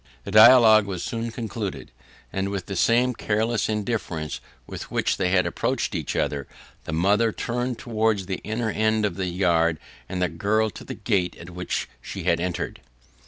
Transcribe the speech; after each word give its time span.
The 0.23 0.31
dialogue 0.31 0.87
was 0.87 1.03
soon 1.03 1.29
concluded; 1.29 1.91
and 2.33 2.49
with 2.49 2.65
the 2.65 2.75
same 2.75 3.13
careless 3.13 3.69
indifference 3.69 4.41
with 4.65 4.89
which 4.89 5.17
they 5.17 5.29
had 5.29 5.45
approached 5.45 5.93
each 5.93 6.15
other, 6.15 6.47
the 6.85 6.91
mother 6.91 7.31
turned 7.31 7.77
towards 7.77 8.25
the 8.25 8.37
inner 8.43 8.71
end 8.71 9.05
of 9.05 9.15
the 9.15 9.27
yard, 9.27 9.77
and 10.09 10.19
the 10.19 10.27
girl 10.27 10.71
to 10.71 10.83
the 10.83 10.95
gate 10.95 11.35
at 11.37 11.51
which 11.51 11.87
she 12.01 12.23
had 12.23 12.39
entered. 12.39 12.81